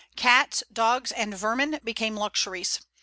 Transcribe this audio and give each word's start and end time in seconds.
Cats, 0.15 0.63
dogs, 0.73 1.11
and 1.11 1.37
vermin 1.37 1.79
became 1.83 2.17
luxuries. 2.17 2.79